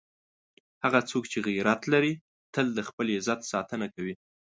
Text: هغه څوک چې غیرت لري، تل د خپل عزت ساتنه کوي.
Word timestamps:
هغه 0.83 0.99
څوک 1.09 1.23
چې 1.31 1.37
غیرت 1.47 1.81
لري، 1.93 2.13
تل 2.53 2.65
د 2.77 2.79
خپل 2.89 3.05
عزت 3.17 3.39
ساتنه 3.51 3.87
کوي. 3.95 4.13